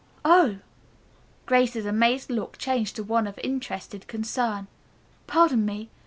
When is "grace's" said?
1.45-1.85